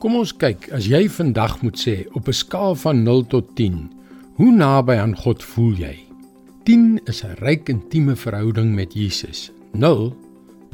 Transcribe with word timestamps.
Kom 0.00 0.14
ons 0.16 0.30
kyk, 0.32 0.70
as 0.72 0.86
jy 0.88 1.02
vandag 1.12 1.58
moet 1.60 1.76
sê 1.76 2.06
op 2.16 2.28
'n 2.28 2.32
skaal 2.32 2.74
van 2.74 3.02
0 3.04 3.26
tot 3.28 3.50
10, 3.56 3.90
hoe 4.40 4.50
naby 4.50 4.96
aan 4.96 5.12
God 5.14 5.42
voel 5.42 5.74
jy? 5.76 5.96
10 6.64 7.00
is 7.04 7.22
'n 7.22 7.36
ryk 7.44 7.68
intieme 7.68 8.16
verhouding 8.16 8.74
met 8.74 8.94
Jesus. 8.94 9.50
0, 9.72 10.16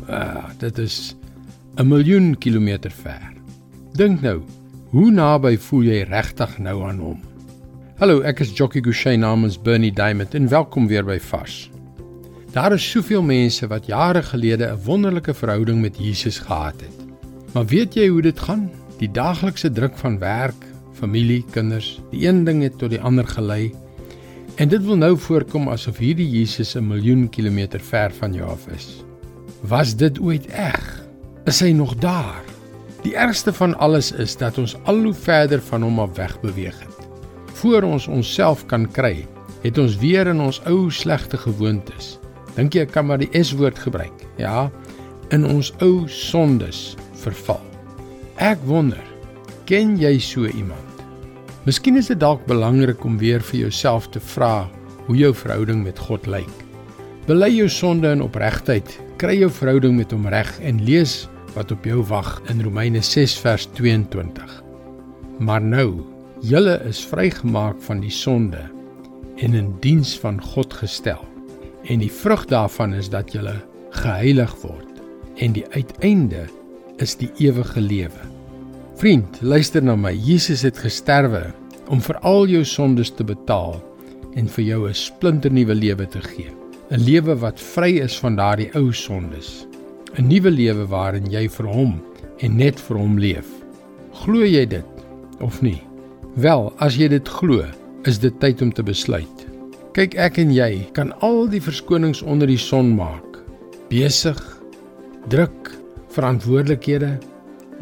ah, 0.08 0.46
dit 0.58 0.78
is 0.78 1.16
'n 1.76 1.88
miljoen 1.88 2.38
kilometer 2.38 2.90
ver. 2.90 3.32
Dink 3.94 4.20
nou, 4.20 4.42
hoe 4.90 5.10
naby 5.10 5.58
voel 5.58 5.82
jy 5.82 6.02
regtig 6.02 6.58
nou 6.58 6.84
aan 6.84 6.98
hom? 6.98 7.20
Hallo, 7.98 8.20
ek 8.20 8.40
is 8.40 8.52
Jockey 8.54 8.80
Gouchee 8.80 9.16
namens 9.16 9.58
Bernie 9.62 9.92
Diamond 9.92 10.34
en 10.34 10.48
welkom 10.48 10.86
weer 10.86 11.04
by 11.04 11.18
Vars. 11.18 11.70
Daar 12.52 12.72
is 12.72 12.90
soveel 12.90 13.22
mense 13.22 13.66
wat 13.66 13.86
jare 13.86 14.22
gelede 14.22 14.70
'n 14.70 14.84
wonderlike 14.84 15.34
verhouding 15.34 15.80
met 15.80 15.98
Jesus 15.98 16.38
gehad 16.38 16.80
het. 16.80 17.06
Maar 17.52 17.66
weet 17.66 17.94
jy 17.94 18.08
hoe 18.08 18.22
dit 18.22 18.40
gaan? 18.40 18.70
Die 19.00 19.10
daaglikse 19.12 19.70
druk 19.72 19.96
van 20.00 20.18
werk, 20.18 20.66
familie, 20.96 21.44
kinders, 21.52 21.98
die 22.10 22.26
een 22.26 22.44
ding 22.44 22.62
het 22.64 22.78
tot 22.80 22.90
die 22.94 23.00
ander 23.00 23.26
gelei. 23.28 23.74
En 24.56 24.68
dit 24.72 24.84
wil 24.84 24.96
nou 24.96 25.12
voorkom 25.20 25.68
asof 25.68 25.98
hierdie 26.00 26.28
Jesus 26.28 26.74
'n 26.76 26.88
miljoen 26.88 27.28
kilometer 27.28 27.80
ver 27.80 28.12
van 28.12 28.32
jou 28.32 28.48
af 28.50 28.68
is. 28.68 29.04
Was 29.60 29.96
dit 29.96 30.20
ooit 30.20 30.46
reg? 30.46 31.06
Is 31.44 31.60
hy 31.60 31.72
nog 31.72 31.96
daar? 31.96 32.44
Die 33.02 33.16
ergste 33.16 33.52
van 33.52 33.78
alles 33.78 34.12
is 34.12 34.36
dat 34.36 34.58
ons 34.58 34.76
al 34.84 35.02
hoe 35.02 35.14
verder 35.14 35.60
van 35.60 35.82
hom 35.82 36.00
af 36.00 36.16
weg 36.16 36.40
beweeg 36.40 36.78
het. 36.80 37.08
Voor 37.52 37.82
ons 37.82 38.06
onsself 38.06 38.66
kan 38.66 38.90
kry, 38.90 39.26
het 39.62 39.78
ons 39.78 39.96
weer 39.96 40.26
in 40.26 40.40
ons 40.40 40.60
ou 40.64 40.90
slegte 40.90 41.36
gewoontes 41.36 42.18
Dink 42.56 42.72
jy 42.72 42.86
ek 42.86 42.94
kan 42.94 43.04
maar 43.04 43.20
die 43.20 43.42
S-woord 43.44 43.78
gebruik? 43.84 44.22
Ja, 44.40 44.70
in 45.34 45.44
ons 45.44 45.74
ou 45.84 46.06
sondes 46.08 46.94
verval. 47.20 47.60
Ek 48.36 48.60
wonder, 48.68 49.00
ken 49.64 49.94
jy 49.96 50.18
so 50.20 50.44
iemand? 50.44 50.98
Miskien 51.64 51.96
is 51.96 52.10
dit 52.10 52.18
dalk 52.20 52.42
belangrik 52.44 53.00
om 53.08 53.14
weer 53.16 53.40
vir 53.40 53.62
jouself 53.62 54.10
te 54.12 54.20
vra 54.20 54.66
hoe 55.06 55.16
jou 55.16 55.30
verhouding 55.32 55.80
met 55.86 55.96
God 56.04 56.26
lyk. 56.28 56.50
Bely 57.24 57.48
jou 57.54 57.68
sonde 57.72 58.10
in 58.12 58.20
opregtheid, 58.20 58.92
kry 59.16 59.38
jou 59.38 59.48
verhouding 59.48 59.96
met 59.96 60.12
hom 60.12 60.28
reg 60.28 60.50
en 60.60 60.82
lees 60.84 61.22
wat 61.54 61.72
op 61.72 61.88
jou 61.88 62.02
wag 62.10 62.28
in 62.52 62.60
Romeine 62.60 63.00
6 63.00 63.38
vers 63.40 63.64
22. 63.78 64.52
Maar 65.40 65.64
nou, 65.64 66.04
julle 66.44 66.76
is 66.84 67.00
vrygemaak 67.08 67.80
van 67.88 68.04
die 68.04 68.12
sonde 68.12 68.60
en 69.40 69.56
in 69.56 69.72
diens 69.80 70.12
van 70.20 70.42
God 70.44 70.76
gestel 70.76 71.24
en 71.88 72.04
die 72.04 72.12
vrug 72.12 72.44
daarvan 72.52 72.92
is 73.00 73.08
dat 73.08 73.32
jy 73.32 73.56
geheilig 73.96 74.52
word 74.60 75.00
en 75.40 75.56
die 75.56 75.64
uiteinde 75.72 76.44
is 77.02 77.16
die 77.20 77.30
ewige 77.38 77.80
lewe. 77.80 78.24
Vriend, 78.96 79.38
luister 79.42 79.82
na 79.84 79.96
my. 79.96 80.14
Jesus 80.14 80.62
het 80.64 80.78
gesterwe 80.80 81.50
om 81.92 82.00
vir 82.00 82.16
al 82.26 82.46
jou 82.48 82.62
sondes 82.64 83.12
te 83.14 83.24
betaal 83.24 83.76
en 84.36 84.48
vir 84.48 84.64
jou 84.64 84.88
'n 84.88 84.94
splinternuwe 84.94 85.74
lewe 85.74 86.06
te 86.06 86.20
gee. 86.20 86.50
'n 86.90 87.00
Lewe 87.00 87.34
wat 87.36 87.60
vry 87.60 87.98
is 88.00 88.18
van 88.18 88.36
daardie 88.36 88.70
ou 88.74 88.92
sondes. 88.92 89.66
'n 90.18 90.28
Nuwe 90.28 90.50
lewe 90.50 90.86
waarin 90.86 91.30
jy 91.30 91.48
vir 91.48 91.66
hom 91.66 92.00
en 92.38 92.56
net 92.56 92.80
vir 92.80 92.96
hom 92.96 93.18
leef. 93.18 93.46
Glo 94.12 94.44
jy 94.44 94.66
dit 94.66 94.92
of 95.40 95.62
nie? 95.62 95.82
Wel, 96.36 96.72
as 96.78 96.96
jy 96.96 97.08
dit 97.08 97.28
glo, 97.28 97.64
is 98.04 98.18
dit 98.18 98.40
tyd 98.40 98.62
om 98.62 98.72
te 98.72 98.82
besluit. 98.82 99.46
Kyk 99.92 100.14
ek 100.14 100.38
en 100.38 100.52
jy 100.52 100.86
kan 100.92 101.12
al 101.20 101.46
die 101.48 101.60
verskonings 101.60 102.22
onder 102.22 102.46
die 102.46 102.60
son 102.60 102.94
maak. 102.96 103.40
Besig, 103.88 104.60
druk, 105.28 105.72
verantwoordelikhede. 106.16 107.12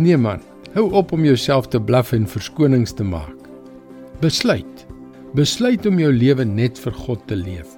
Nee 0.02 0.18
man, 0.18 0.42
hou 0.74 0.88
op 0.98 1.12
om 1.14 1.24
jouself 1.24 1.70
te 1.70 1.80
blaf 1.80 2.12
en 2.12 2.26
verskonings 2.28 2.92
te 2.98 3.06
maak. 3.06 3.48
Besluit. 4.20 4.86
Besluit 5.34 5.86
om 5.86 5.98
jou 5.98 6.10
lewe 6.14 6.44
net 6.46 6.78
vir 6.78 6.94
God 7.06 7.22
te 7.30 7.38
leef. 7.38 7.76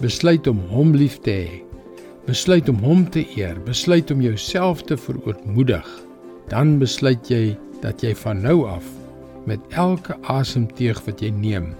Besluit 0.00 0.48
om 0.50 0.58
hom 0.72 0.96
lief 0.96 1.18
te 1.24 1.36
hê. 1.44 1.60
Besluit 2.26 2.68
om 2.68 2.80
hom 2.84 3.04
te 3.10 3.24
eer. 3.36 3.60
Besluit 3.66 4.10
om 4.12 4.24
jouself 4.24 4.82
te 4.88 4.96
verootmoedig. 4.96 5.86
Dan 6.52 6.78
besluit 6.82 7.30
jy 7.30 7.54
dat 7.84 8.02
jy 8.04 8.12
van 8.24 8.42
nou 8.44 8.62
af 8.68 8.88
met 9.46 9.62
elke 9.74 10.14
asemteug 10.30 11.00
wat 11.06 11.22
jy 11.22 11.32
neem 11.34 11.72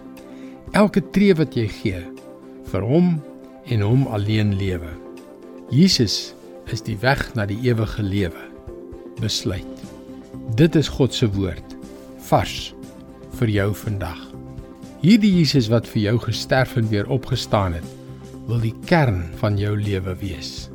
elke 0.72 1.03
tree 1.12 1.34
wat 1.37 1.56
jy 1.56 1.66
gee 1.69 2.00
vir 2.72 2.84
hom 2.88 3.16
en 3.72 3.84
hom 3.84 4.06
alleen 4.16 4.54
lewe. 4.58 4.88
Jesus 5.72 6.34
is 6.72 6.83
die 6.84 6.97
weg 7.03 7.21
na 7.37 7.47
die 7.47 7.59
ewige 7.65 8.03
lewe. 8.03 8.49
Besluit. 9.21 9.84
Dit 10.56 10.77
is 10.77 10.88
God 10.88 11.15
se 11.15 11.28
woord 11.37 11.77
vars 12.28 12.72
vir 13.38 13.50
jou 13.50 13.71
vandag. 13.77 14.21
Hierdie 15.03 15.32
Jesus 15.34 15.66
wat 15.72 15.88
vir 15.91 16.03
jou 16.06 16.19
gesterf 16.22 16.77
en 16.78 16.87
weer 16.93 17.09
opgestaan 17.11 17.75
het, 17.75 17.88
wil 18.47 18.62
die 18.62 18.75
kern 18.87 19.25
van 19.41 19.59
jou 19.59 19.75
lewe 19.77 20.15
wees. 20.21 20.69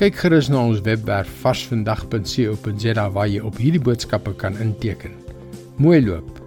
Kyk 0.00 0.18
gerus 0.20 0.50
na 0.52 0.60
ons 0.66 0.82
webwerf 0.84 1.30
varsvandag.co.za 1.42 3.08
waar 3.16 3.30
jy 3.30 3.40
op 3.44 3.58
hierdie 3.60 3.82
boodskappe 3.82 4.34
kan 4.40 4.58
inteken. 4.60 5.16
Mooi 5.80 6.02
loop. 6.04 6.38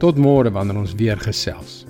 Tot 0.00 0.16
môre 0.16 0.52
wanneer 0.52 0.80
ons 0.80 0.96
weer 0.96 1.20
gesels. 1.20 1.84